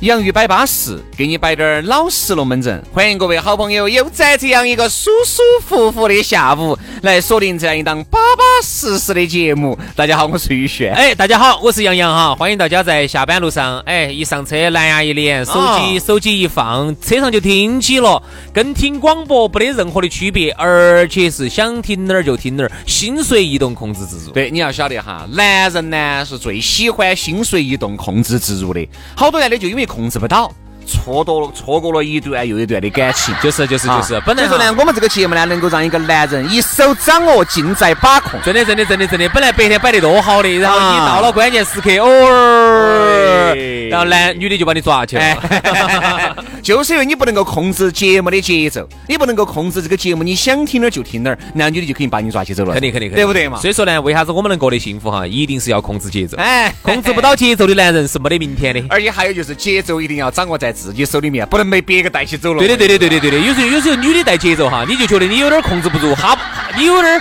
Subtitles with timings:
[0.00, 2.82] 洋芋摆巴适，给你摆点儿老实龙门阵。
[2.90, 9.78] 欢迎各位好朋友又在这样一个舒舒服服的下午来锁定这样一档巴巴适适的节目。
[9.94, 10.94] 大家好，我是宇轩。
[10.94, 18.22] 哎，大家好，我是杨洋哈，欢迎大家在下班路上，哎，一上车蓝牙一连，手机手机一放，车上就听起了，
[18.54, 24.32] 跟听广播不得任何的区别，而且是想听哪儿就听哪儿，心随意动，控制自如。
[24.32, 29.86] 对，你要晓得哈，男人呢是最喜欢心随意动、控制自如的，好多男的就因为。
[29.90, 30.52] 控制不到，
[30.90, 34.20] 错过了错过了一段又一段的感情，就是就是就是。
[34.26, 38.40] 本来说呢，我们这个节目呢，能够让一个男人一手掌握，尽在把控。
[38.44, 43.54] 真的真的真的真的，本来白天摆得多好的，然后你到了关键时刻，偶尔，
[43.88, 46.44] 然后男女的就把你抓去了。
[46.62, 52.74] 就是因为你不能够控制节目的节奏，你不能够控制这个节目，你想听哪儿就听哪儿，男女的就肯定把你抓起走了。
[52.74, 53.58] 肯定肯定，对不对嘛？
[53.58, 55.26] 所以说呢，为啥子我们能过得幸福哈？
[55.26, 56.36] 一定是要控制节奏。
[56.36, 58.82] 哎，控制不到节奏的男人是没得明天的。
[58.90, 62.58] 而且还有就是节奏一定要掌握在自己手里面，不能被别个带起走了。
[62.58, 63.38] 对的对的对的对的。
[63.38, 66.36] 有时候有时候女的带节奏哈，你就觉得你有点控制不住，哈，
[66.76, 67.20] 你有点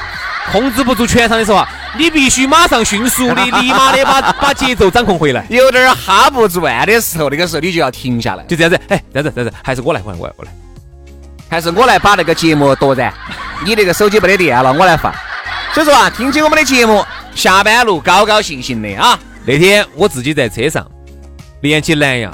[0.51, 1.67] 控制不住全场的时候啊。
[1.97, 5.43] 你必须马上迅速的、 立马的把把节奏掌控回来。
[5.49, 8.79] 有点哈不转的时候，那个时候你就要停下来，就这样子。
[8.89, 10.51] 哎，这样子，这样子，还是我来，我来，我来，我来，
[11.49, 13.11] 还是我来把那个节目夺燃。
[13.65, 15.11] 你那个手机没得电了，我来放。
[15.73, 17.03] 所以说啊，听起我们的节目，
[17.33, 19.19] 下班路高高兴兴的啊。
[19.45, 20.85] 那天我自己在车上
[21.61, 22.31] 连起蓝牙。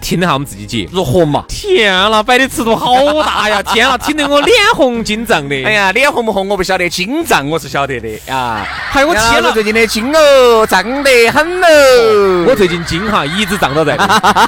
[0.00, 1.44] 听了下我们自己节如何嘛？
[1.48, 3.62] 天啦，摆的尺度好大呀！
[3.74, 5.54] 天啦，听得我脸红筋胀的。
[5.64, 8.66] 哎呀，脸红不红我不晓得，筋胀我是晓得的 啊。
[8.90, 12.46] 还有我天了，最近的筋哦，胀得很哦。
[12.48, 13.96] 我最近筋哈一直胀到在，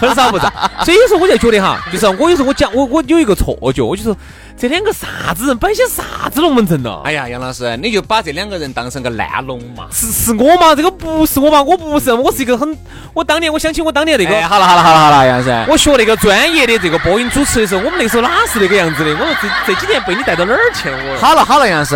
[0.00, 0.52] 很少不胀。
[0.84, 4.16] 所以有时候我就觉得哈，就是我有时候我讲我我有一个错觉，我就说。
[4.60, 7.00] 这两个啥子人摆些啥子龙门阵呢？
[7.02, 9.86] 哎呀，杨老师，你就把这两个人当成个烂龙嘛？
[9.90, 10.74] 是是我嘛？
[10.74, 11.62] 这个不是我嘛？
[11.62, 12.76] 我不是，我是一个很……
[13.14, 14.46] 我当年我想起我当年那个……
[14.46, 19.12] 好了好了好了好了，杨老师，我学那个专业的这个播音主持的时候，我们那时候哪是那个样子的？
[19.12, 20.98] 我说这这几年被你带到哪儿去了？
[21.10, 21.94] 我好了好了，杨老师，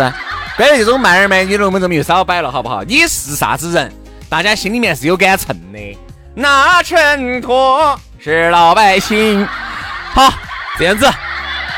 [0.57, 2.83] 关于这种卖儿卖女的龙门阵就少摆了，好不好？
[2.83, 3.93] 你是啥子人？
[4.27, 5.99] 大家心里面是有杆秤的，
[6.33, 6.97] 那秤
[7.43, 9.47] 砣是老百姓。
[10.15, 10.33] 好，
[10.79, 11.07] 这样子。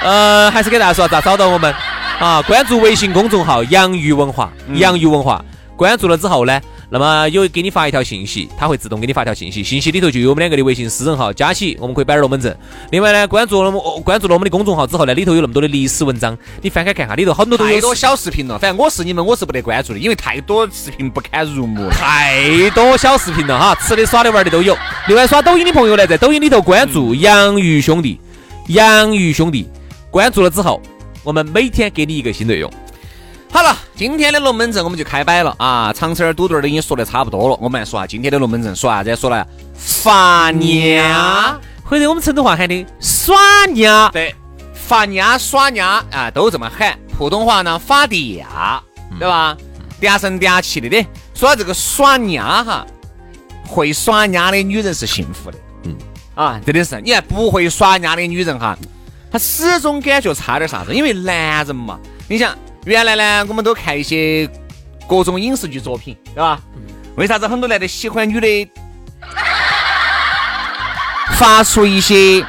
[0.04, 1.74] 呃，还是给大家说咋找到我们
[2.20, 2.42] 啊？
[2.44, 5.44] 关注微信公众号“洋芋文化”，洋芋文化。
[5.76, 6.60] 关注了之后呢，
[6.90, 12.58] 那么有给你发一条信息，他会自动给你发条信息，信息里头就有我们两个的微信私人号，加起我们可以摆点龙门阵。
[12.90, 17.76] 另外呢，关注了我关注了我们的公众号之后呢，里头有那么多的历史文章，你翻开看下，里头很多都有。
[17.76, 24.76] 太多小视频了，反正我是你们，我是不得关注的，因为太多视频不堪入目，太多小视频了哈，吃的、耍的、玩的都有。
[25.08, 28.20] 另外刷抖音的朋友呢，在抖音里头关注“洋芋兄弟”，
[28.70, 29.70] 洋芋兄弟。
[30.18, 30.82] 关注了之后，
[31.24, 32.74] 我们每天给你一个新内容。
[33.52, 35.94] 好了，今天的龙门阵我们就开摆了啊！
[35.94, 39.16] 长车儿、堵墩儿的已经说的差不多了，我们来说下今天的龙门阵，说啥子？
[39.16, 39.46] 说了
[39.76, 44.10] 发娘，或者我们成都话喊的耍娘。
[44.12, 44.34] 对，
[44.74, 46.98] 发娘、耍娘啊，都这么喊。
[47.16, 48.44] 普通话呢，发嗲，
[49.20, 49.56] 对吧？
[50.02, 51.06] 嗲声嗲气的的。
[51.36, 52.88] 说到这个耍娘哈，
[53.68, 55.58] 会耍娘的女人是幸福的。
[55.84, 55.96] 嗯，
[56.34, 57.00] 啊，真的是。
[57.02, 58.76] 你看不会耍娘的女人哈。
[59.32, 62.56] 他始终感觉差点啥子，因为男人嘛，你想
[62.86, 64.50] 原来呢，我们都看一些
[65.08, 66.60] 各种影视剧作品，对吧？
[67.16, 68.72] 为啥子很多男的喜欢女的
[71.34, 72.42] 发出一些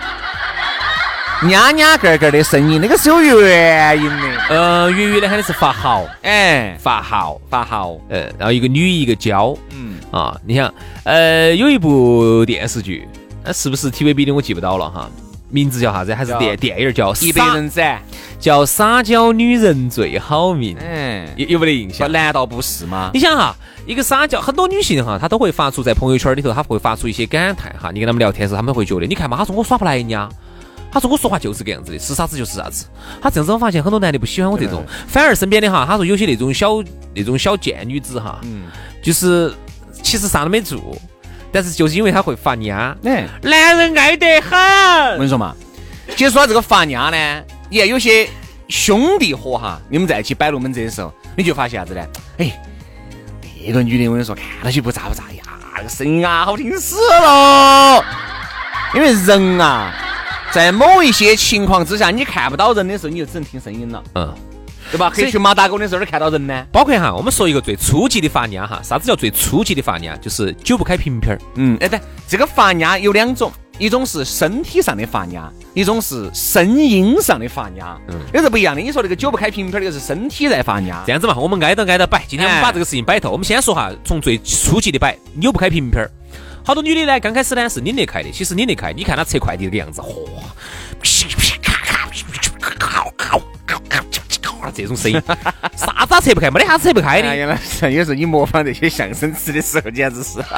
[1.43, 2.81] nha nha 个个的声音？
[2.81, 4.39] 那个是有原因的。
[4.51, 7.97] 呃，粤语呢喊的是发号，哎，发号，发号。
[8.09, 10.73] 呃，然后一个女一个娇，嗯啊，你想，
[11.05, 13.09] 呃，有一部电视剧，
[13.45, 14.33] 那是不是 TVB 的？
[14.33, 15.11] 我记不到了哈。
[15.51, 16.15] 名字叫啥子？
[16.15, 17.97] 还是电电影叫《一百人斩》？
[18.39, 20.77] 叫撒娇女人最好命。
[20.81, 22.11] 嗯，有有没得印象？
[22.13, 23.11] 难道不是吗？
[23.13, 23.57] 你想哈，
[23.87, 27.91] 一个撒娇，很多女性哈，她都会发出在朋友圈里头，她会发出一些感叹哈。
[27.93, 30.29] 你跟他们聊天时，他们会觉得，你看嘛，她说我耍不来呀。
[30.91, 32.87] 他说我说话就是个样子的，是啥子就是啥子。
[33.21, 36.83] 他这样子，我发现很多男的不喜欢我这种，反而身边的哈，他说有些那种小
[37.15, 38.63] 那种小贱女子哈，嗯，
[39.03, 39.53] 就是
[40.03, 40.97] 其实啥都没做。
[41.53, 44.59] 但是就是因为他会发嗲，哎，男人爱得很
[45.13, 45.19] 我。
[45.19, 45.55] 跟你说嘛，
[46.17, 48.29] 其实说这个发嗲呢，你看有些
[48.69, 52.05] 兄弟伙哈，你们在一起摆龙门阵的时候，你就发现啥子呢？
[52.39, 52.61] 哎，
[53.67, 55.43] 那个女的我跟你说，看到起不咋不咋呀，
[55.77, 58.05] 那个声音啊，好听死了。
[58.95, 59.93] 因为人啊，
[60.51, 64.35] 在某一些情况之下，你看不到人的时候，你就只能听声音了，嗯，
[64.91, 65.11] 对吧？
[65.15, 66.67] 黑群马打狗的时候，看到人呢？
[66.73, 70.17] 包括哈，我们说一个最初级的发压哈，啥子叫最初级的发压？
[70.17, 71.39] 就是久不开瓶瓶儿。
[71.57, 78.81] 嗯，哎对，这个发压有两种，一种是身体上的发压，一种是声音上的发压，嗯，那是不一样的。
[78.81, 81.13] 你说那个久不开瓶瓶儿，那个是身体在发压这。
[81.13, 82.25] 样子嘛，我们挨着挨着摆。
[82.27, 83.31] 今天我们哎把这个事情摆透。
[83.31, 86.11] 我们先说哈，从最初级的摆，扭不开瓶瓶儿。
[86.65, 90.27] 好多女的呢，刚开始呢是拧得开的，其实拧得开，你看她拆快递这个样子，嚯，
[94.75, 95.21] 这种声音，
[95.77, 96.51] 啥子啊拆不开？
[96.51, 97.37] 没得啥子拆不开哎的。
[97.37, 100.39] 呀，那有时候你模仿这些相声词的时候，简直是。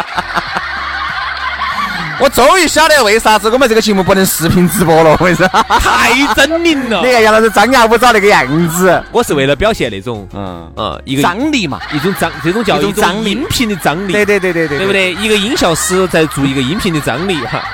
[2.22, 5.12] 我终于晓得为啥子我们这个节目不能视频直播了。
[5.12, 5.48] 我跟你说，
[5.80, 7.10] 太狰狞了你！
[7.10, 14.92] 看杨老师张牙舞爪那个样子，我是为了表现那种，嗯，嗯，一个张力嘛，一种张，这种叫一种张音频的张力，对对对对对，对不？
[14.92, 15.14] 对？
[15.14, 17.64] 一个音效师在做一个音频的张力哈，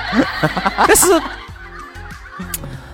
[0.87, 1.07] 但是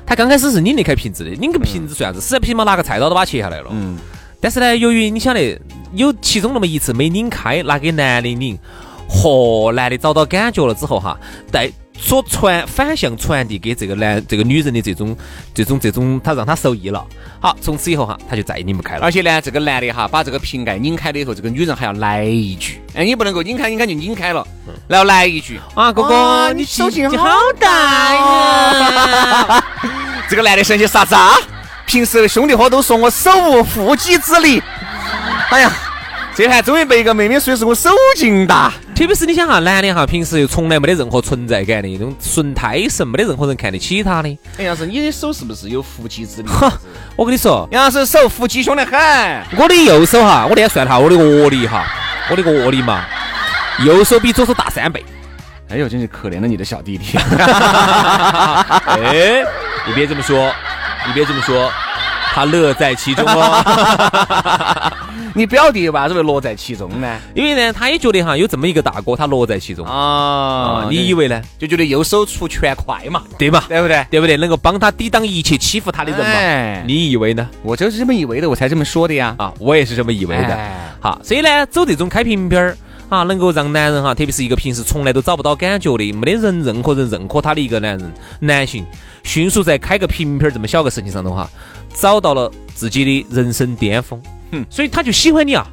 [0.05, 2.21] 他刚开始是拧得开瓶子的，拧个瓶子算啥子？
[2.21, 3.67] 实在不行嘛，拿个菜刀都把它切下来了。
[3.71, 3.97] 嗯，
[4.39, 5.59] 但是呢，由于你晓得
[5.93, 8.57] 有其中那么一次没拧开，拿给男的拧，
[9.09, 11.17] 嚯，男的找到感觉了之后哈，
[11.51, 15.15] 带所传反向传递给这个男这个女人的这种
[15.53, 17.05] 这种这种，他让他受益了。
[17.39, 19.01] 好，从此以后哈，他就再也拧不开了。
[19.03, 24.45] 而且呢，这个男的哈，把这个瓶盖拧开了以后，这个女人还要来一句，哎，你不能够拧开拧开就拧开了，
[24.87, 29.63] 然后来一句，啊，哥哥，你手劲劲好大呀！
[30.29, 31.33] 这个男的想些啥子啊？
[31.85, 34.63] 平时兄弟伙都说我手无缚鸡之力，
[35.49, 35.71] 哎呀，
[36.35, 38.73] 这盘终于被一个妹妹说是我手劲大。
[38.95, 44.29] 特别是你想哈，男的哈，平时又从来没得任何存在感的，那种纯胎神，没得任何人看得起他的。
[44.57, 46.47] 哎，杨老师，你的手是不是有腹肌之力？
[46.47, 46.71] 哈，
[47.15, 48.93] 我跟你说，杨老师手腹肌凶得很。
[49.57, 51.85] 我的右手哈，我那天算了下我的握力哈，
[52.31, 53.05] 我的握力嘛，
[53.85, 55.05] 右手比左手大三倍。
[55.69, 57.15] 哎呦，真是可怜了你的小弟弟。
[58.87, 59.43] 哎，
[59.85, 60.51] 你别这么说，
[61.05, 61.71] 你别这么说，
[62.33, 64.93] 他乐在其中哦。
[65.35, 67.19] 你表弟为啥子会乐在其中呢？
[67.33, 70.87] 因为呢，他也觉得哈，有这么一个大哥，他乐在其中啊啊。
[70.89, 71.41] 你以为呢？
[71.57, 73.65] 就觉得右手出拳快嘛，对吧？
[73.67, 74.05] 对不对？
[74.11, 74.37] 对不对？
[74.37, 76.25] 能够帮他抵挡一切欺负他的人嘛？
[76.25, 77.49] 哎你以为呢？
[77.63, 79.35] 我就是这么以为的，我才这么说的呀。
[79.39, 80.53] 啊，我也是这么以为的。
[80.53, 82.77] 哎好，所以呢，走这种开瓶瓶儿
[83.09, 88.85] 啊，能够让男人哈，特别是一个平时从来都找不到感觉的，没得人任何人认可他的一个男人男性，
[89.23, 91.49] 迅速在开个瓶瓶儿这么小个事情上头哈，
[91.93, 94.21] 找到了自己的人生巅峰。
[94.53, 95.67] 哼所以他就喜欢你啊，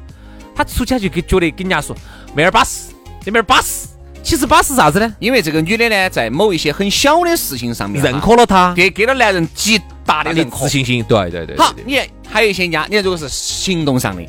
[0.55, 1.95] 他出去他就给觉得跟人家说
[2.35, 2.91] 妹儿巴适，
[3.23, 3.87] 这妹儿巴适。
[4.23, 5.15] 其实巴适啥子呢？
[5.17, 10.69] 因为这个女的呢，在某一些很小的事情上面认，可了他给给了男人极大的认可自。
[10.69, 11.03] 信心。
[11.09, 14.23] 对对对对好，你看还有一些伢，你看如果是行动上的、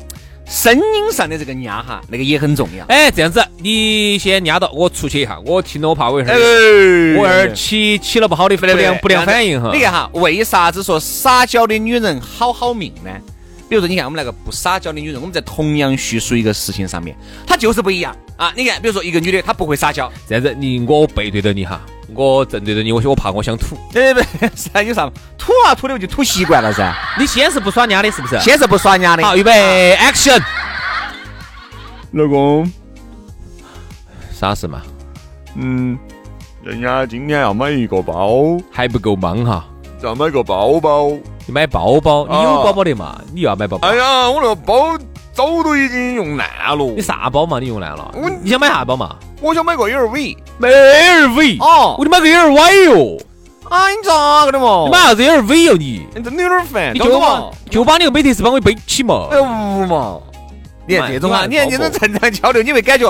[0.47, 2.83] 声音上的这个伢哈，那个也很重要。
[2.85, 6.33] 哎，这样子，你先压到我出去一下，我听了我怕我一会儿。
[6.33, 9.69] 哎我儿起起了不好的不良不良反应哈。
[9.71, 13.11] 你看哈，为啥子说撒娇的女人好好命呢？
[13.73, 17.17] 比如说，你看我们那个不撒娇的女人，我们在同样叙述一个事情上面，
[17.47, 18.53] 她就是不一样啊。
[18.55, 21.81] 你看，比如说一个女的，她不会撒娇，这样子，你我背对着你哈，
[22.13, 23.75] 我正对着你，我我怕我想吐。
[23.91, 24.49] 对不对？
[24.55, 26.95] 是有啥吐啊吐的我就吐习惯了噻。
[27.17, 28.39] 你先是不耍娘的，是不是？
[28.41, 30.39] 先是不耍娘的，好，预备，action。
[32.11, 32.71] 老公，
[34.31, 34.83] 啥事嘛？
[35.55, 35.97] 嗯，
[36.63, 39.65] 人家今天要买一个包，还不够忙哈。
[40.03, 41.09] 要买个包包。
[41.45, 43.19] 你买包包，你有哦包包的嘛？
[43.33, 43.95] 你又要买包包哎？
[43.95, 44.97] 呀，我那个包
[45.33, 46.47] 早都已经用烂
[46.77, 47.01] 了你。
[47.01, 47.59] 啥包嘛？
[47.59, 48.29] 你用烂了我？
[48.41, 49.15] 你想买啥包嘛？
[49.41, 50.37] 我想买个 LV。
[50.57, 51.61] 买 LV。
[51.61, 53.17] 哦我，你买个 LV 哟？
[53.69, 54.83] 啊，你咋个的嘛？
[54.85, 56.05] 你买啥子 LV 哟你？
[56.15, 57.51] 你真的有点烦，你就把？
[57.69, 59.27] 就把那个美特斯帮我背起嘛。
[59.31, 60.19] 哎无嘛？
[60.85, 63.09] 你看这种啊，你看这种正常交流，你会感觉，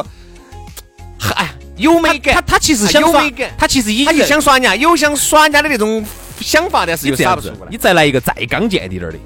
[1.36, 6.06] 哎，有美感，他他其实想耍有美感，他其实已经想耍人家，有想耍人家的那种
[6.44, 9.18] 想法，但是又耍不出来，你再来一个再刚健一点儿的，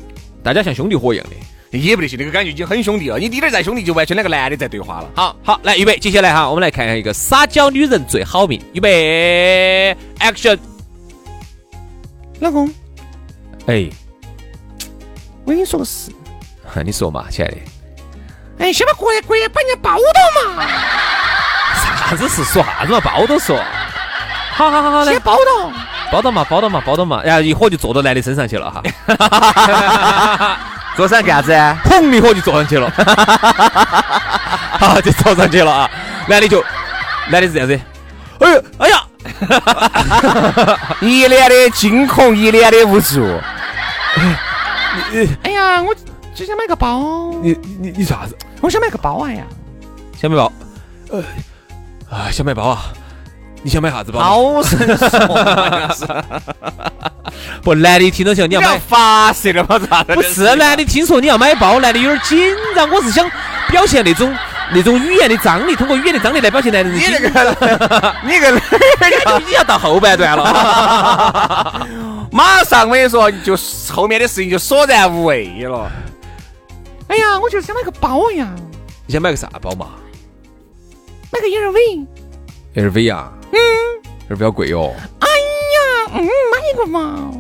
[0.41, 1.35] 大家像兄弟伙一样的。
[1.77, 3.19] 也不得行，那个感觉已经很兄弟了。
[3.19, 5.09] 你滴点儿再兄弟，就完全两个男的在对话了。
[5.13, 8.59] 好好，来预备，接下来哈，我们来看看一个撒娇女人最好命。
[8.71, 10.57] 预备，action！
[12.39, 12.73] 老公，
[13.65, 13.89] 哎，
[15.43, 16.09] 我跟你说个事，
[16.85, 17.57] 你说嘛，亲爱的，
[18.59, 20.65] 哎，先把过来过来把人家抱到嘛，
[21.75, 23.61] 啥子事说啥子嘛，抱都说。
[24.53, 25.73] 好好好好，来先抱到。
[26.11, 28.81] 抱到嘛，包到嘛，包到嘛，然后一伙就坐到男的身上去了哈，
[30.95, 31.77] 坐上干啥子啊？
[31.83, 32.89] 砰一伙就坐上去了，
[34.79, 35.89] 好就坐上去了啊，
[36.27, 36.63] 男的就
[37.29, 37.79] 男的是这样子，
[38.39, 39.03] 哎呦，哎呀，
[41.01, 43.23] 一脸的惊恐，一脸的无助。
[45.43, 45.93] 哎呀，我
[46.33, 48.35] 只想买个包，你你你啥子？
[48.61, 49.43] 我想买个包啊呀！
[50.19, 50.51] 想买包？
[51.11, 51.21] 呃
[52.09, 52.85] 啊，想买包啊？
[53.63, 54.19] 你想买啥子包？
[54.19, 55.17] 好生疏，
[57.61, 59.77] 不，男的听到像你要买，发射了吗？
[59.89, 60.15] 咋的？
[60.15, 62.89] 不是男的听说你要买包，男的有点紧张。
[62.89, 63.29] 我是想
[63.69, 64.33] 表现那种
[64.71, 68.51] 那种语言的张力，通过语言的张力来表现男人的你紧那个， 你个，
[69.45, 71.85] 你要到后半段了。
[72.31, 73.57] 马上我跟你说，就
[73.91, 75.91] 后面的事情就索然无味了。
[77.07, 78.47] 哎呀，我就是想买个包呀，
[79.05, 79.87] 你想买个啥包嘛
[81.31, 82.05] 买个 LV。
[82.75, 83.31] ？LV 啊？
[83.51, 83.57] 嗯
[84.29, 84.93] ，LV 好贵哟。
[85.19, 86.29] 哎呀，嗯，买
[86.73, 87.31] 一个嘛，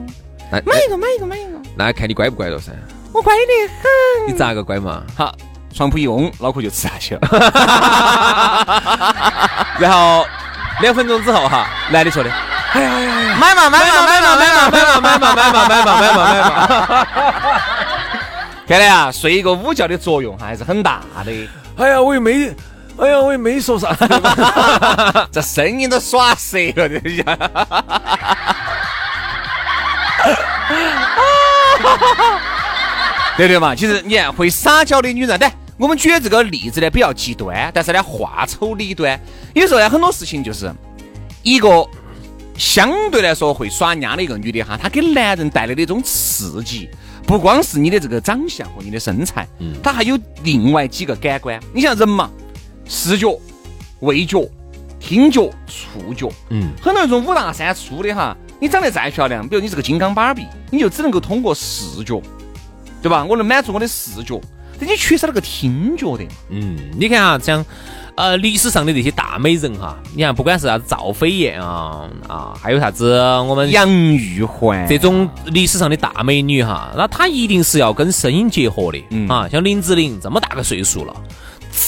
[0.51, 2.71] 那买一个，买一个，买一个，那看你乖不乖了噻。
[3.13, 3.83] 我乖得很。
[4.27, 5.01] 你咋个乖嘛？
[5.15, 5.33] 好，
[5.73, 7.21] 床铺一拥，脑壳就吃下去了。
[9.79, 10.25] 然后
[10.81, 12.29] 两分钟之后哈，男的说的，
[12.73, 17.07] 买嘛，买嘛，买嘛，买嘛，买嘛，买嘛买嘛买嘛买嘛买嘛买嘛。
[18.67, 21.31] 看来啊，睡一个午觉的作用还是很大的。
[21.77, 22.53] 哎呀，我又没，
[22.99, 24.07] 哎呀，我也没说啥子。
[25.31, 27.23] 这声音都耍色了，这下。
[33.37, 39.19] 对对嘛，其实你看会撒娇的女人，对，我们举的这个例子呢比较极端，但是呢话丑理端。
[39.53, 40.73] 有时候呢很多事情就是
[41.43, 41.87] 一个
[42.57, 46.89] 相对来说会耍丫的一个女的哈，她给男人带来的一种刺激，
[47.27, 51.59] 不光是你的这个长相和你的身材，嗯，她还有另外几个感官。
[51.71, 52.31] 你像人嘛，
[52.87, 53.27] 视觉、
[53.99, 54.47] 味觉、
[54.99, 62.21] 听觉、触觉，嗯，很多那种五大三粗的哈，你长得再漂亮，比如你是个金刚芭比，你就只能够通过视觉，
[63.01, 63.23] 对吧？
[63.23, 64.39] 我能满足我的视觉，
[64.79, 66.23] 但你缺少那个听觉的。
[66.49, 67.63] 嗯，你看啊，像
[68.15, 73.13] 呃历史上的这些大美人哈，你看不管是啥子赵飞燕啊啊，还有啥子
[73.47, 79.47] 我们杨玉环这种历史上的大美女哈，那她一定是要跟声音结合的、嗯啊。
[79.47, 81.15] 像林志玲这么大个岁数了，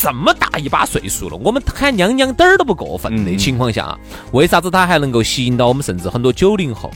[0.01, 3.97] 这么大一把岁数了，我们喊娘娘点儿都不过分的嗯情况下，
[4.31, 6.91] 为啥子她还能够吸引到我们甚至很多九零后，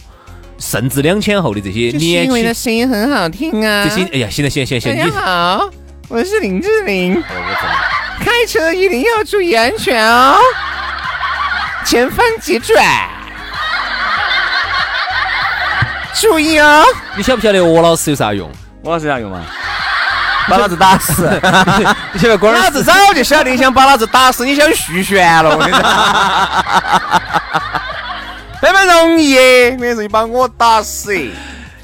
[0.58, 4.04] 甚至两千后的这些年轻声音很好听啊这些？
[4.14, 5.70] 哎呀，现在现在现在你好，
[6.08, 7.22] 我是林志玲。
[8.20, 10.38] 开车一定要注意安全哦，
[11.84, 12.86] 前方急转，
[16.14, 16.86] 注意哦。
[17.18, 18.50] 你晓不晓得我老师有啥用？
[18.82, 19.44] 我老师啥用嘛？
[20.50, 21.30] 把老子打死！
[22.14, 25.82] 你晓得光老子早就晓得你想把老子打死， 你想续弦了，我跟你说。
[28.62, 29.38] 那么容易，
[29.72, 31.14] 我跟你说，你把我打死。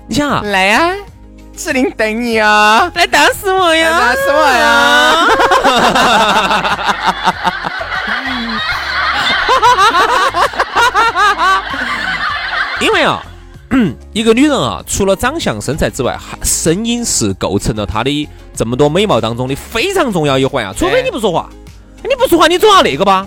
[0.08, 0.92] 你想啊，来呀、
[1.56, 2.90] 志玲等你啊！
[2.96, 4.00] 来打死我呀！
[4.00, 5.28] 打死我呀！
[12.80, 13.22] 因为啊，
[14.20, 20.74] 一个女人啊，除了长相、身材之外，还声音是构成了她的这么多美貌当中的非常重要一环啊。
[20.76, 21.50] 除非你不说话，
[22.04, 23.26] 你不说话，你总要那个吧？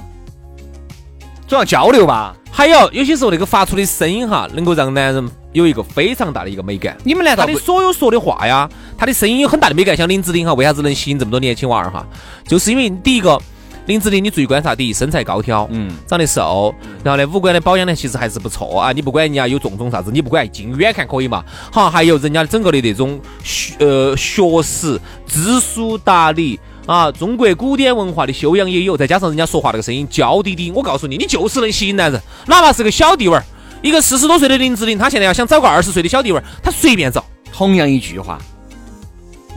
[1.49, 2.37] 总要交流吧？
[2.50, 6.94] 还有有些时候那个发出的声音哈，能够让男人有一个非常大的一个美感。
[7.04, 8.68] 你们难道的所有说的话呀，
[8.99, 9.96] 他的声音有很大的美感。
[9.96, 12.06] 像林志玲哈，为啥子能吸引这么多年轻娃儿哈？
[12.46, 13.40] 就是因为第一个，
[13.86, 18.92] 林志玲你注意观察，第一身材高挑，嗯长得瘦，然后呢五官的保养呢其实还是不错啊。
[18.92, 21.44] 你不管人家有种种啥子，你不管近远看可以嘛。
[21.72, 26.58] 好，还有人家整个的那种学呃学识、知书达理。
[26.84, 33.44] 啊，中国古典文化的修养也有，再加上人家说话那个声音娇滴滴，我告诉你，你就是能吸引男人，哪怕是个小弟娃儿，
[33.82, 37.24] 一个四十多岁的林志玲，她现在要想找个二十岁的小弟娃儿，她随便找。
[37.52, 38.36] 同样一句话，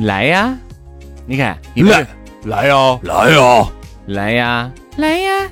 [0.02, 0.56] 来呀！
[1.26, 2.08] 你看，来
[2.44, 3.68] 来呀来呀！
[4.08, 5.52] 来呀，来呀，来呀！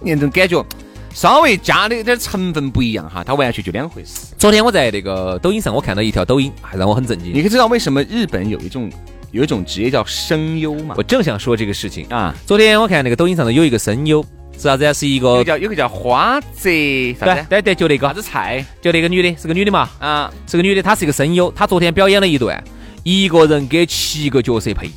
[0.00, 0.64] 那种感觉，
[1.12, 4.32] 稍微加的点成分不一样哈，它完全就两回事。
[4.38, 7.32] 昨天我在那个抖音上，我看到一条抖音，还让我很震惊。
[7.34, 8.88] 你可知道为什么日本有一种
[9.32, 11.02] 有一种职业叫声优嘛我？
[11.02, 12.06] 正想说这个事情。
[12.10, 14.22] 啊，昨天我看那个抖音上头有一个声优，
[14.52, 14.92] 是啥子呀？
[14.92, 16.70] 是一个叫有个叫花泽
[17.18, 17.46] 啥子？
[17.48, 20.32] 对对对，就那个啥，子菜就那个女的，是个女的嘛，啊？
[20.46, 22.62] 是个女的，她是一个声优，她昨天表演了一段，
[23.02, 24.92] 一个人给七个角色配音。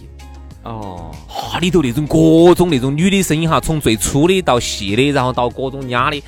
[0.63, 6.23] 哦，哈，里头那种各种那种女的声音哈，从最粗的到细的，然后到各种嗲的，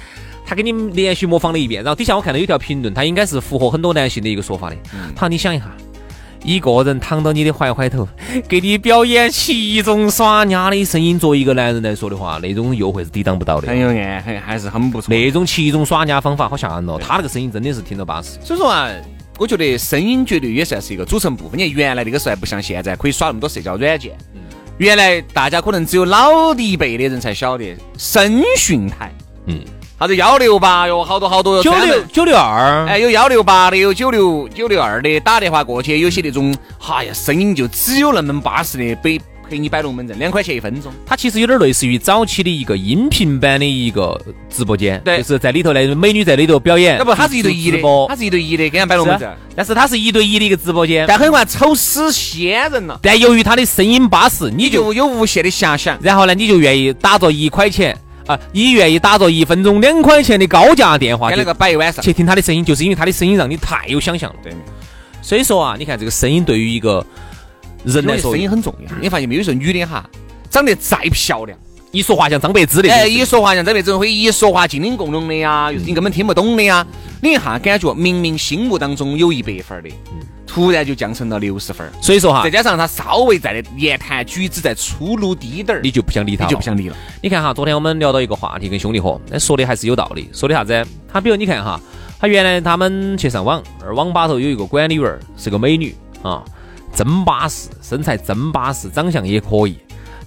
[0.46, 1.84] 他给你们连续模仿了一遍。
[1.84, 4.76] 然后底下我看到有条评论，他应该是符合很多男性的一个说法的。
[5.16, 5.66] 他说你想一下，
[6.44, 8.08] 一个人躺到你的怀怀头，
[8.48, 13.80] 给你表演七种耍嗲的声音，作为一个男人来说的话，那种诱惑是抵挡不到的很。
[13.80, 15.14] 有爱，很还是很不错。
[15.14, 18.40] 那种七种耍嗲方法好吓人哦，他那个声音真的是听着巴适。
[18.44, 18.90] 所以说啊，
[19.40, 21.60] 我觉得声音绝对也算是一个组成部分。
[21.60, 24.12] 你看原来那个时候还不像现在可以耍那么多社交软件，
[24.78, 29.12] 原来大家可能只有老的一辈的人才晓得声讯台，
[29.48, 29.60] 嗯，
[30.00, 36.56] 啥子幺六八哟，好多好多哟，九六九六二，哎，有幺六八的，有九六九六二的，打电话过去，有些那种，
[36.88, 40.92] 哎呀，声音就只有那么巴适的，陪陪你摆龙门阵，两块钱一分钟。
[41.06, 44.20] 它其实有点类似于早期的一个音频版的一个
[44.50, 49.30] 直播间，对就是在里头呢，美女在里头表演，要不，它是一对一的直播，它是一对一的，给人摆龙门阵。
[49.56, 55.98] 但是它是一对一的一个直播间，但很快丑死仙人了，但由于它的声音巴适，你你就就有无限的遐想。
[56.02, 57.96] 然后呢，你就愿意打着一块钱
[58.26, 62.04] 啊，你愿意打着一分钟两块钱的高价电话去跟那个摆一晚上。
[62.04, 64.36] 去听他的声音，就是因为他的声音让你太有想象了。
[64.42, 64.54] 对，
[65.22, 67.06] 所以说啊，你看这个声音对于一个
[67.84, 68.96] 人来说，声音很重要。
[69.02, 69.40] 你发现没有？
[69.40, 70.10] 有时候女的哈，
[70.50, 71.58] 长得再漂亮，
[71.92, 76.86] 一说话像张柏芝的，哎，一说话像张柏芝会一说话精灵共融的呀，又是你根本听不懂的呀。
[77.22, 79.90] 你一下感觉明明心目当中有一百分的，
[80.46, 81.90] 突然就降成了六十分。
[82.02, 86.98] 所以说哈再，加上他稍微在的言谈举止再粗鲁低点儿，你就不想理他，你就不想理了。
[87.22, 90.30] 你看哈，昨天我们聊到一个话题，跟兄弟伙，那说的还是有道理。
[90.34, 90.86] 说的啥子？
[91.12, 91.80] 他比如你看哈，
[92.20, 96.44] 他原来他们去上网，而网吧头有一个管理员儿是个美女啊，
[96.96, 99.78] 真巴适，身材真巴适，长相也可以，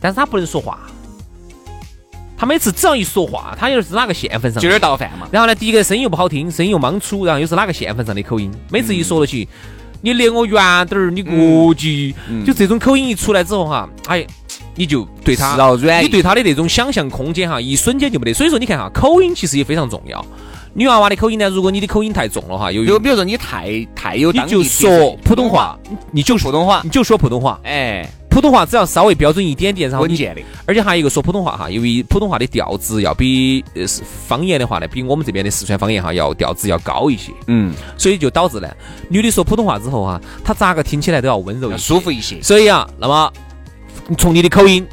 [0.01, 0.79] 但是他不能说话。
[2.39, 5.27] 他每次只要一说话，他又是哪个县份上就有点倒饭嘛。
[5.31, 9.49] 然后呢，第一个声音又不好听，声音又莽粗，然后又是哪个县份上的口音，每次一说了起，
[10.03, 14.27] 你离我远点儿，你过去，就这种口音一出来之后哈，哎，
[14.75, 15.57] 你就对他
[16.03, 18.35] 你对他的那种想象空间哈，一瞬间就没得。
[18.35, 20.23] 所以说，你看哈，口音其实也非常重要。
[20.77, 25.79] 女娃娃的口音呢，如果你的口音太重了哈，由于就比如说你太太有你就说普通话，
[26.13, 26.83] 你就普通话。
[26.85, 30.43] 你就说普通话，哎，普通话只要稍微标准一点点，然后你稳健的。
[30.67, 38.69] 而且还有一个说普通话哈，由于普通话的调子要比呃是方言的话呢，比我们这边的四川方言哈要调子要高一些，嗯，所以就导致呢，
[39.09, 42.39] 女的说普通话之后哈，她咋个听起来都要温柔一要些，舒服一些。
[42.43, 43.33] 所以啊，那么
[44.19, 44.87] 从你的口音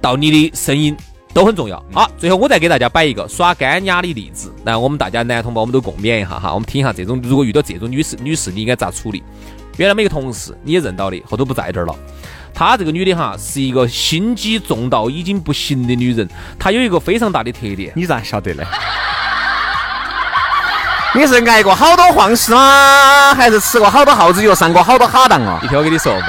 [0.00, 0.96] 到你的声音
[1.36, 1.84] 都很重要。
[1.92, 9.22] 好，最后我再给大家摆一个耍干丫的例子，来我们大家男同胞我们都共勉一下哈，我们听一下这种如果遇到这种女士女士你应该咋处理？
[9.76, 11.94] 原来我们一个同事你也认到的，后头不在这儿了。
[12.54, 16.26] 她这个女的哈是一个心机重到已经不行的女人，
[16.58, 18.64] 她有一个非常大的特点，你咋晓得呢？
[21.14, 23.34] 你是挨过好多晃事吗？
[23.34, 25.60] 还是吃过好多耗子药，上过好多哈当啊？
[25.62, 26.28] 你听我跟你说嘛，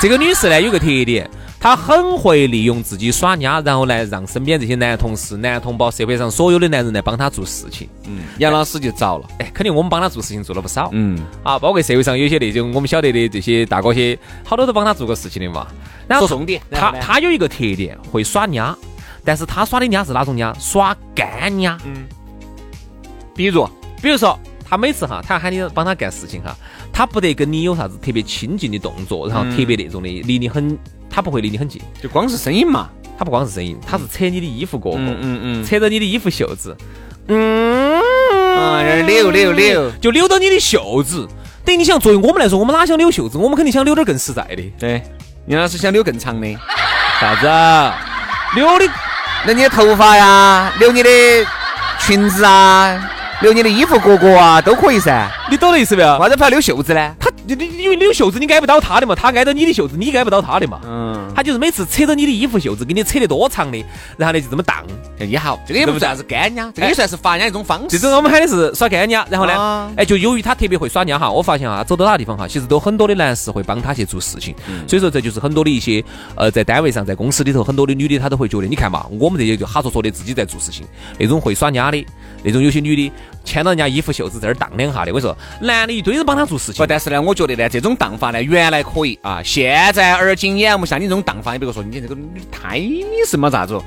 [0.00, 7.88] 这个女士呢有个特点，她很会利用自己耍丫，然后来让身边这些男同事、男同胞、社会上所有的男人来帮他做事情。
[8.04, 9.26] 嗯，杨老师就着了。
[9.38, 10.90] 哎，肯定我们帮他做事情做了不少。
[10.92, 15.66] 嗯，啊，包括社会上有些那种我们晓得的这些大哥些，好多都帮他做过事情的嘛。
[16.06, 18.76] 然后说重点，他他有一个特点，会耍丫，
[19.24, 20.54] 但是他耍的丫是哪种丫？
[20.60, 21.76] 耍干丫。
[23.34, 23.68] 比如
[24.00, 26.56] 比如说，他每次哈，他要喊你帮他干事情哈，
[26.92, 30.78] 他不得跟你有啥子特别亲近的动作，然后特别那种的，离你很，
[31.16, 31.80] 她不会离你很近。
[32.02, 32.90] 就光是声音嘛。
[33.18, 35.64] 他不光是声音，他是扯你的衣服过后，嗯嗯嗯。
[35.64, 36.76] 扯着你的衣服袖子，
[37.28, 37.98] 嗯，
[38.58, 39.90] 啊，扭扭扭。
[39.92, 41.26] 就扭到你的袖子。
[41.64, 43.38] 等于你想，作为我们来说，我们哪想扭袖子？
[43.38, 44.62] 我们肯定想扭点更实在的。
[44.78, 45.02] 对，
[45.46, 46.58] 你老师想扭更长的，
[47.18, 47.46] 啥子？
[48.54, 48.86] 扭的
[49.46, 51.10] 那你的头发呀，留你的
[51.98, 55.26] 裙子啊，留你的衣服角角啊，都可以噻。
[55.50, 56.18] 你懂的意思没有？
[56.18, 57.16] 为啥子不要扭袖子呢？
[57.48, 60.80] 他你你因为你有袖子你挨不到他的嘛，他挨到你的袖子，你挨不到他的嘛。
[60.84, 63.84] 嗯，他就是每次扯着你的衣服袖子，给你扯得多长的，
[64.16, 64.84] 然后呢就这么荡。
[65.18, 67.98] 也好，这个也不算是干娘，这个也算是发嗲一种方式。
[67.98, 74.54] 这种我们喊的是耍干娘，然后呢啊，哎，就由于他特别会耍丫哈，我发现啊，走到哪个地方哈，其实都很多的男士会帮他去做事情，
[74.86, 76.04] 所以说这就是很多的一些
[76.34, 80.86] 呃，在单位上，在公司里头，很多的女的她都会觉得，你看嘛，我们这些就哈戳戳的自己在做事情，
[81.18, 82.06] 那种会耍家的，
[82.42, 86.76] 那种有些女的牵到人家衣服袖子在那儿荡两下的，我说男的一堆人帮他做事情。
[86.76, 92.16] 不，，但是呢，我觉得呢，这种荡法呢，原来可以啊，现在而今眼目像你这种荡法，你比如说你这个
[92.50, 92.80] 太
[93.28, 93.78] 什么咋子？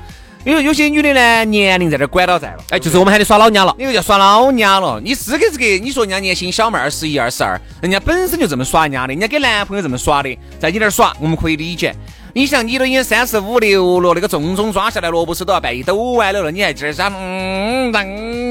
[0.42, 3.74] 因为有些女的呢，年龄在这儿管到在了，哎，就是我们喊你耍老娘了。
[3.78, 4.98] 你个叫耍老娘了。
[5.04, 5.78] 你是给是给？
[5.78, 11.94] 你说人家年轻小妹二十一、二十二，人家本身就这么耍人家的，人家给男朋友这么耍的，在你那儿耍，我们可以理解。
[12.32, 18.02] 你想，你都已经三十五六了，那个重重抓下来，萝卜丝都要半一抖完了了，你还这儿想，嗯，让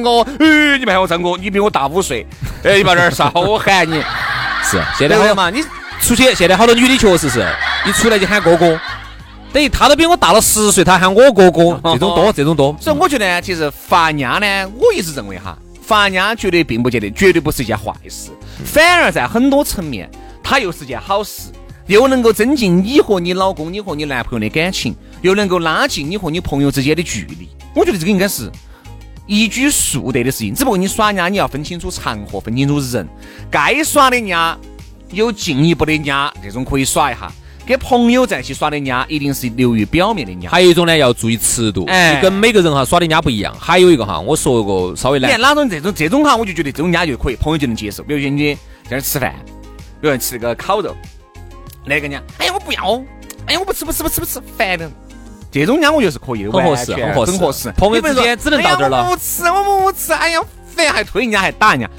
[0.04, 2.28] 我，哎，你比我大五岁，
[2.64, 4.04] 哎，你把这儿少 喊你，
[4.64, 5.50] 是，现在好嘛？
[5.50, 5.64] 你
[6.02, 7.46] 出去，现在好多女的确实是
[7.86, 8.80] 一出来就喊哥哥，
[9.52, 12.76] 等于他都比我大了十岁，他喊我哥哥， 这种多，这种多。
[12.80, 18.32] 所以我觉得呢，其实发嗲呢，我一直认为哈，发嗲绝对并不见得，绝对不是一件坏事，
[18.64, 20.10] 反而在很多层面，
[20.44, 21.50] 它又是件好事，
[21.88, 27.50] 又能够增进你和你老公、你和你男朋友的感情，又能够拉近你和你朋友之间的距离。
[27.76, 28.50] 我觉得这个应该是
[29.30, 30.56] 一举数得的事情。
[30.56, 33.08] 只不过你耍人家，你要分清楚场合，分清楚人，
[33.52, 34.58] 该耍的人家
[35.12, 37.32] 有进一步的人家，这种可以耍一下。
[37.68, 40.50] 跟朋友在一起耍的家，一定是流于表面的家。
[40.50, 43.56] 还有一种呢，要注意尺度，哎你跟每个人哈耍的家不一样。
[43.60, 48.02] 还有一个哈，我说个稍微难，你看哪种这种这种哈，我就觉得这种家就可以，朋友就能接受。
[48.02, 49.36] 比如说你在那儿吃饭，
[50.02, 50.98] 比如说吃个烤肉，
[51.86, 53.00] 那个人家，哎呀我不要，
[53.46, 54.90] 哎呀我不吃不吃不吃不吃，烦的。
[55.52, 57.72] 这种呢我觉得是可以的，很合适很合适很合适。
[57.72, 60.42] 朋友之间只能到这儿了不吃，我不吃，哎呀
[60.76, 61.90] 烦，还推人家还打人家，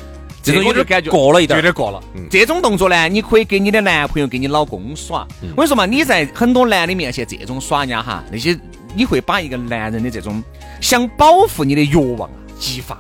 [0.43, 2.01] 这种有点感觉过了一点有点过了。
[2.15, 5.27] 嗯这种动作呢，你可以给你的男朋友、给你老公耍。
[5.43, 8.59] 嗯我跟你说嘛，你在很多男的面前这种耍人家哈，那些
[8.95, 10.43] 你会把一个男人的这种
[10.81, 12.97] 想保护你的欲望啊激发。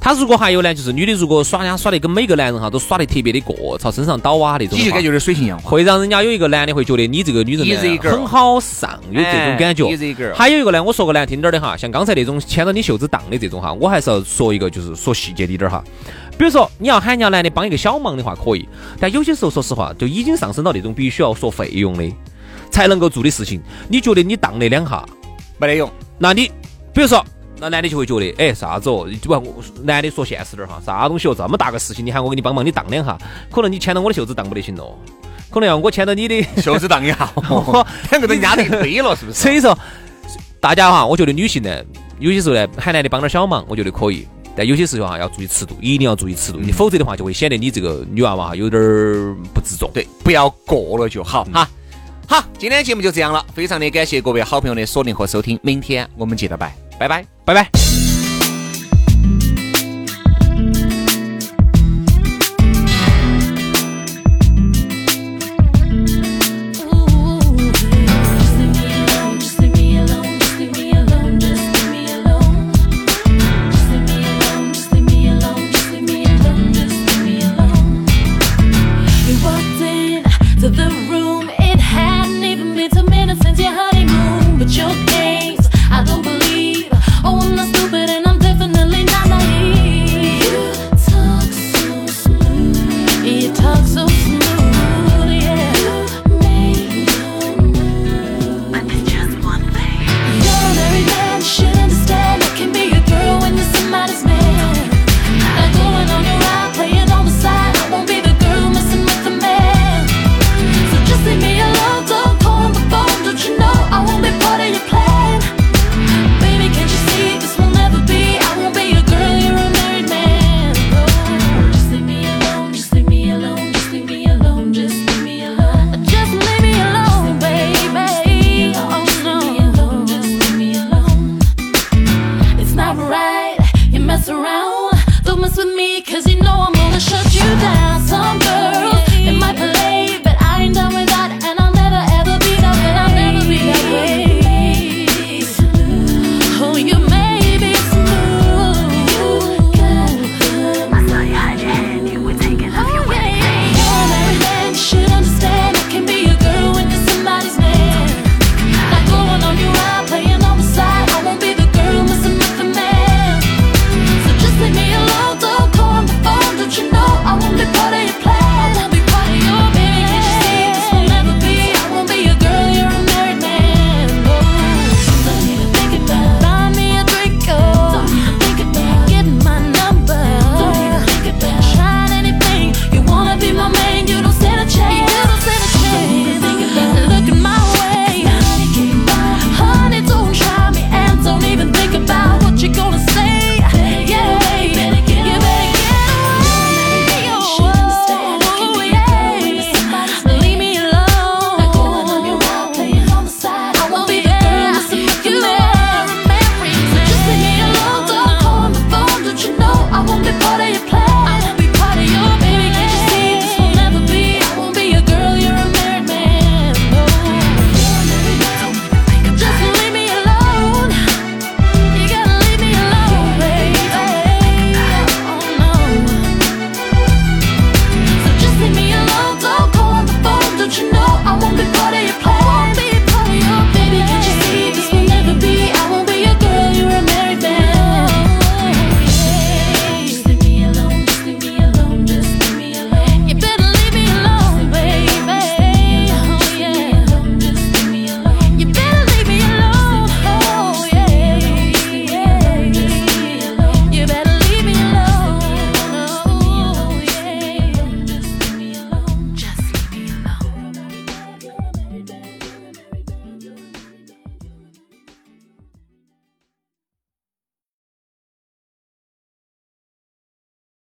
[0.00, 5.70] 他如果还有呢，就是女的如果耍人家耍的跟每个男人哈都耍的特别的过，朝身上倒啊那种你就感觉有点水性杨花。
[5.70, 10.34] 会让人家有一个男的会觉得你这个女人很好上，有这种感觉。
[10.34, 15.82] 还有一个呢，我说个难听点儿的哈，像刚才那种牵着你袖子荡的这种哈，我还是要说一个，就是说细节滴点儿哈。
[16.36, 18.68] 比如说你要喊人家男的帮一个小忙的话可以，
[18.98, 22.04] 但有些时候说实话就已经上升到那种必须要说费用的
[22.70, 23.62] 才能够做的事情。
[23.88, 25.04] 你觉得你荡那两下，
[25.58, 25.90] 没得用。
[26.18, 26.50] 那你
[26.92, 27.24] 比如说。
[27.60, 29.08] 那男的就会觉得，哎，啥子哦？
[29.22, 31.34] 不，我男的说现实点哈，啥东西哦？
[31.36, 33.16] 这么大个事情，你喊我给你帮忙，你荡两下，
[33.50, 34.98] 可能你牵到我的袖子荡不得行咯，
[35.50, 37.32] 可能要我牵到你的 袖子荡一下，
[38.10, 39.38] 两个都压得飞了，是不是？
[39.38, 39.76] 所以说，
[40.60, 41.82] 大家哈，我觉得女性呢，
[42.18, 44.26] 有些时候呢，喊男的帮点小忙，我觉得可以。
[44.56, 49.90] 但有些时候哈，要注意尺度，一定要注意尺度，你否则的话，就会显得你这个女娃娃哈有点儿不自重。
[49.92, 51.68] 对，不要过了就好哈。
[52.28, 57.26] 好，今天节目就这样了，非常的感谢各位好朋友的锁定和收听，明天我们接着拜，拜拜。
[57.44, 58.03] 拜拜。